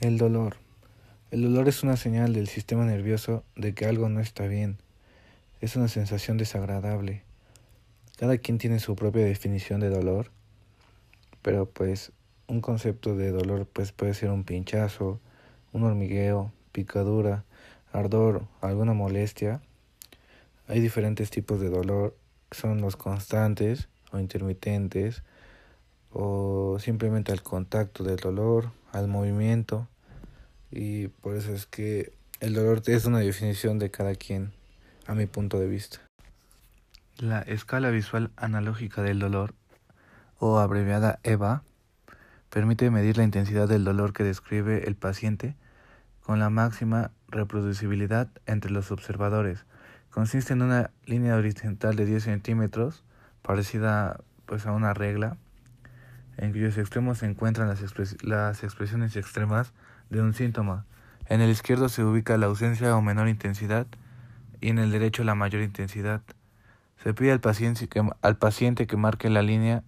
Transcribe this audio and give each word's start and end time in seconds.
El 0.00 0.16
dolor. 0.16 0.58
El 1.32 1.42
dolor 1.42 1.66
es 1.66 1.82
una 1.82 1.96
señal 1.96 2.32
del 2.32 2.46
sistema 2.46 2.84
nervioso 2.84 3.42
de 3.56 3.74
que 3.74 3.84
algo 3.84 4.08
no 4.08 4.20
está 4.20 4.46
bien. 4.46 4.78
Es 5.60 5.74
una 5.74 5.88
sensación 5.88 6.36
desagradable. 6.36 7.24
Cada 8.16 8.38
quien 8.38 8.58
tiene 8.58 8.78
su 8.78 8.94
propia 8.94 9.24
definición 9.24 9.80
de 9.80 9.88
dolor, 9.88 10.30
pero 11.42 11.68
pues 11.68 12.12
un 12.46 12.60
concepto 12.60 13.16
de 13.16 13.32
dolor 13.32 13.66
pues 13.66 13.90
puede 13.90 14.14
ser 14.14 14.30
un 14.30 14.44
pinchazo, 14.44 15.18
un 15.72 15.82
hormigueo, 15.82 16.52
picadura, 16.70 17.44
ardor, 17.92 18.46
alguna 18.60 18.92
molestia. 18.92 19.62
Hay 20.68 20.78
diferentes 20.78 21.30
tipos 21.30 21.58
de 21.60 21.70
dolor, 21.70 22.16
son 22.52 22.80
los 22.80 22.94
constantes 22.94 23.88
o 24.12 24.20
intermitentes, 24.20 25.24
o 26.12 26.78
simplemente 26.80 27.32
al 27.32 27.42
contacto 27.42 28.04
del 28.04 28.16
dolor, 28.16 28.70
al 28.92 29.08
movimiento 29.08 29.88
y 30.70 31.08
por 31.08 31.36
eso 31.36 31.52
es 31.52 31.66
que 31.66 32.12
el 32.40 32.54
dolor 32.54 32.82
es 32.86 33.04
una 33.04 33.18
definición 33.18 33.78
de 33.78 33.90
cada 33.90 34.14
quien 34.14 34.52
a 35.06 35.14
mi 35.14 35.26
punto 35.26 35.58
de 35.58 35.68
vista. 35.68 35.98
La 37.16 37.40
escala 37.40 37.90
visual 37.90 38.30
analógica 38.36 39.02
del 39.02 39.18
dolor 39.18 39.54
o 40.38 40.58
abreviada 40.58 41.18
EVA 41.24 41.62
permite 42.50 42.90
medir 42.90 43.16
la 43.16 43.24
intensidad 43.24 43.68
del 43.68 43.84
dolor 43.84 44.12
que 44.12 44.24
describe 44.24 44.86
el 44.86 44.94
paciente 44.94 45.56
con 46.22 46.38
la 46.38 46.50
máxima 46.50 47.10
reproducibilidad 47.28 48.28
entre 48.46 48.70
los 48.70 48.92
observadores. 48.92 49.64
Consiste 50.10 50.52
en 50.52 50.62
una 50.62 50.90
línea 51.06 51.36
horizontal 51.36 51.96
de 51.96 52.06
10 52.06 52.22
centímetros 52.22 53.02
parecida 53.42 54.20
pues 54.46 54.66
a 54.66 54.72
una 54.72 54.94
regla 54.94 55.36
en 56.38 56.52
cuyos 56.52 56.78
extremos 56.78 57.18
se 57.18 57.26
encuentran 57.26 57.68
las, 57.68 57.82
las 58.22 58.64
expresiones 58.64 59.16
extremas 59.16 59.72
de 60.08 60.22
un 60.22 60.32
síntoma. 60.32 60.86
En 61.26 61.40
el 61.40 61.50
izquierdo 61.50 61.88
se 61.88 62.04
ubica 62.04 62.38
la 62.38 62.46
ausencia 62.46 62.96
o 62.96 63.02
menor 63.02 63.28
intensidad 63.28 63.86
y 64.60 64.70
en 64.70 64.78
el 64.78 64.90
derecho 64.90 65.24
la 65.24 65.34
mayor 65.34 65.62
intensidad. 65.62 66.22
Se 67.02 67.12
pide 67.12 67.32
al 67.32 67.40
paciente 67.40 67.88
que, 67.88 68.02
al 68.22 68.36
paciente 68.36 68.86
que 68.86 68.96
marque 68.96 69.28
la 69.28 69.42
línea 69.42 69.82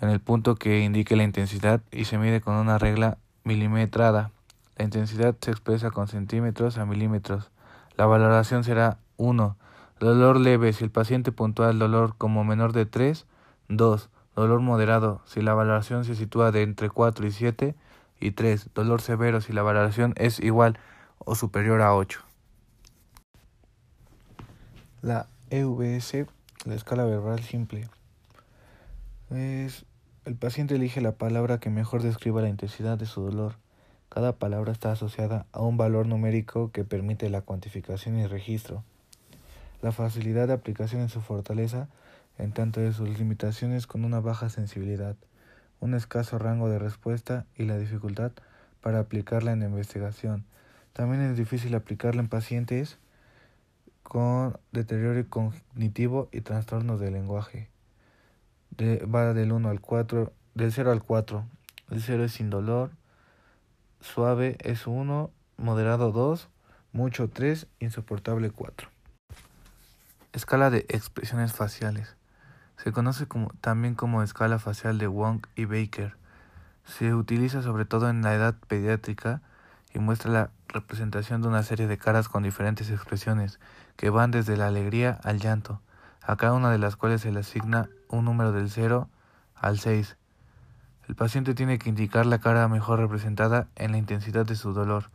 en 0.00 0.10
el 0.10 0.20
punto 0.20 0.56
que 0.56 0.80
indique 0.80 1.16
la 1.16 1.22
intensidad 1.22 1.80
y 1.90 2.04
se 2.04 2.18
mide 2.18 2.40
con 2.40 2.54
una 2.54 2.78
regla 2.78 3.18
milimetrada. 3.44 4.30
La 4.76 4.84
intensidad 4.84 5.34
se 5.40 5.50
expresa 5.50 5.90
con 5.90 6.06
centímetros 6.06 6.76
a 6.76 6.84
milímetros. 6.84 7.50
La 7.96 8.04
valoración 8.04 8.62
será 8.62 8.98
1. 9.16 9.56
Dolor 10.00 10.38
leve 10.38 10.74
si 10.74 10.84
el 10.84 10.90
paciente 10.90 11.32
puntúa 11.32 11.70
el 11.70 11.78
dolor 11.78 12.14
como 12.18 12.44
menor 12.44 12.72
de 12.72 12.84
3, 12.84 13.24
2. 13.68 14.10
Dolor 14.36 14.60
moderado 14.60 15.22
si 15.24 15.40
la 15.40 15.54
valoración 15.54 16.04
se 16.04 16.14
sitúa 16.14 16.52
de 16.52 16.62
entre 16.62 16.90
4 16.90 17.26
y 17.26 17.32
7 17.32 17.74
y 18.20 18.30
3. 18.32 18.70
Dolor 18.74 19.00
severo 19.00 19.40
si 19.40 19.54
la 19.54 19.62
valoración 19.62 20.12
es 20.16 20.40
igual 20.40 20.78
o 21.18 21.34
superior 21.34 21.80
a 21.80 21.94
8. 21.94 22.20
La 25.00 25.26
EVS, 25.48 26.26
la 26.66 26.74
escala 26.74 27.04
verbal 27.04 27.40
simple, 27.40 27.88
es 29.30 29.86
el 30.26 30.34
paciente 30.34 30.74
elige 30.74 31.00
la 31.00 31.12
palabra 31.12 31.58
que 31.58 31.70
mejor 31.70 32.02
describa 32.02 32.42
la 32.42 32.50
intensidad 32.50 32.98
de 32.98 33.06
su 33.06 33.22
dolor. 33.22 33.54
Cada 34.10 34.32
palabra 34.32 34.70
está 34.70 34.92
asociada 34.92 35.46
a 35.52 35.62
un 35.62 35.78
valor 35.78 36.06
numérico 36.08 36.70
que 36.72 36.84
permite 36.84 37.30
la 37.30 37.40
cuantificación 37.40 38.18
y 38.18 38.26
registro. 38.26 38.84
La 39.80 39.92
facilidad 39.92 40.48
de 40.48 40.54
aplicación 40.54 41.00
en 41.00 41.08
su 41.08 41.22
fortaleza 41.22 41.88
en 42.38 42.52
tanto 42.52 42.80
de 42.80 42.92
sus 42.92 43.18
limitaciones 43.18 43.86
con 43.86 44.04
una 44.04 44.20
baja 44.20 44.48
sensibilidad, 44.48 45.16
un 45.80 45.94
escaso 45.94 46.38
rango 46.38 46.68
de 46.68 46.78
respuesta 46.78 47.46
y 47.56 47.64
la 47.64 47.78
dificultad 47.78 48.32
para 48.80 49.00
aplicarla 49.00 49.52
en 49.52 49.62
investigación. 49.62 50.44
También 50.92 51.22
es 51.22 51.36
difícil 51.36 51.74
aplicarla 51.74 52.22
en 52.22 52.28
pacientes 52.28 52.98
con 54.02 54.58
deterioro 54.72 55.28
cognitivo 55.28 56.28
y 56.32 56.40
trastornos 56.40 57.00
del 57.00 57.14
lenguaje. 57.14 57.68
va 58.80 59.34
del 59.34 59.52
1 59.52 59.68
al 59.68 59.80
4, 59.80 60.32
del 60.54 60.72
0 60.72 60.92
al 60.92 61.02
4. 61.02 61.44
El 61.90 62.00
0 62.00 62.24
es 62.24 62.32
sin 62.32 62.50
dolor, 62.50 62.90
suave 64.00 64.56
es 64.60 64.86
1, 64.86 65.30
moderado 65.56 66.12
2, 66.12 66.48
mucho 66.92 67.28
3, 67.28 67.66
insoportable 67.80 68.50
4. 68.50 68.88
Escala 70.32 70.70
de 70.70 70.86
expresiones 70.88 71.52
faciales. 71.52 72.16
Se 72.86 72.92
conoce 72.92 73.26
también 73.60 73.96
como 73.96 74.22
escala 74.22 74.60
facial 74.60 74.96
de 74.98 75.08
Wong 75.08 75.44
y 75.56 75.64
Baker. 75.64 76.14
Se 76.84 77.14
utiliza 77.14 77.60
sobre 77.60 77.84
todo 77.84 78.08
en 78.08 78.22
la 78.22 78.32
edad 78.32 78.54
pediátrica 78.68 79.42
y 79.92 79.98
muestra 79.98 80.30
la 80.30 80.50
representación 80.68 81.42
de 81.42 81.48
una 81.48 81.64
serie 81.64 81.88
de 81.88 81.98
caras 81.98 82.28
con 82.28 82.44
diferentes 82.44 82.88
expresiones 82.90 83.58
que 83.96 84.08
van 84.08 84.30
desde 84.30 84.56
la 84.56 84.68
alegría 84.68 85.18
al 85.24 85.40
llanto, 85.40 85.80
a 86.22 86.36
cada 86.36 86.52
una 86.52 86.70
de 86.70 86.78
las 86.78 86.94
cuales 86.94 87.22
se 87.22 87.32
le 87.32 87.40
asigna 87.40 87.88
un 88.08 88.24
número 88.24 88.52
del 88.52 88.70
0 88.70 89.08
al 89.56 89.80
6. 89.80 90.16
El 91.08 91.16
paciente 91.16 91.54
tiene 91.54 91.80
que 91.80 91.88
indicar 91.88 92.24
la 92.24 92.38
cara 92.38 92.68
mejor 92.68 93.00
representada 93.00 93.66
en 93.74 93.90
la 93.90 93.98
intensidad 93.98 94.46
de 94.46 94.54
su 94.54 94.72
dolor 94.72 95.10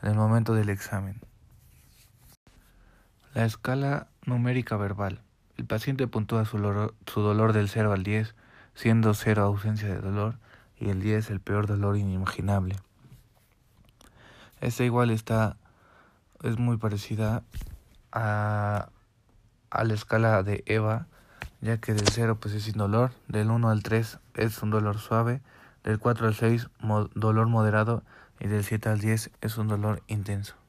en 0.00 0.10
el 0.10 0.14
momento 0.14 0.54
del 0.54 0.68
examen. 0.68 1.20
La 3.34 3.46
escala 3.46 4.06
numérica 4.26 4.76
verbal. 4.76 5.20
El 5.60 5.66
paciente 5.66 6.06
puntúa 6.06 6.46
su, 6.46 6.56
dolor, 6.56 7.52
del 7.52 7.68
0 7.68 7.92
al 7.92 8.02
10, 8.02 8.34
siendo 8.74 9.12
0 9.12 9.42
ausencia 9.42 9.88
de 9.88 10.00
dolor 10.00 10.38
y 10.78 10.88
el 10.88 11.02
10 11.02 11.28
el 11.28 11.40
peor 11.40 11.66
dolor 11.66 11.98
inimaginable. 11.98 12.76
Esta 14.62 14.84
igual 14.84 15.10
está, 15.10 15.58
es 16.42 16.58
muy 16.58 16.78
parecida 16.78 17.42
a, 18.10 18.88
a 19.68 19.84
la 19.84 19.92
escala 19.92 20.42
de 20.42 20.62
EVA, 20.64 21.08
ya 21.60 21.76
que 21.76 21.92
del 21.92 22.08
0 22.08 22.38
pues 22.40 22.54
es 22.54 22.62
sin 22.62 22.78
dolor, 22.78 23.12
del 23.28 23.50
1 23.50 23.68
al 23.68 23.82
3 23.82 24.18
es 24.36 24.62
un 24.62 24.70
dolor 24.70 24.98
suave, 24.98 25.42
del 25.84 25.98
4 25.98 26.26
al 26.26 26.34
6 26.34 26.70
dolor 27.14 27.48
moderado 27.48 28.02
y 28.38 28.48
del 28.48 28.64
7 28.64 28.88
al 28.88 28.98
10 28.98 29.30
es 29.42 29.58
un 29.58 29.68
dolor 29.68 30.02
intenso. 30.06 30.59